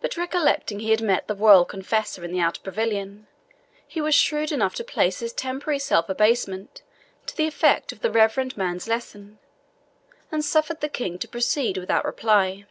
But 0.00 0.16
recollecting 0.16 0.80
he 0.80 0.90
had 0.90 1.00
met 1.00 1.28
the 1.28 1.36
royal 1.36 1.64
confessor 1.64 2.24
in 2.24 2.32
the 2.32 2.40
outer 2.40 2.60
pavilion, 2.60 3.28
he 3.86 4.00
was 4.00 4.16
shrewd 4.16 4.50
enough 4.50 4.74
to 4.74 4.82
place 4.82 5.20
this 5.20 5.32
temporary 5.32 5.78
self 5.78 6.08
abasement 6.08 6.82
to 7.26 7.36
the 7.36 7.46
effect 7.46 7.92
of 7.92 8.00
the 8.00 8.10
reverend 8.10 8.56
man's 8.56 8.88
lesson, 8.88 9.38
and 10.32 10.44
suffered 10.44 10.80
the 10.80 10.88
King 10.88 11.20
to 11.20 11.28
proceed 11.28 11.78
without 11.78 12.04
reply. 12.04 12.66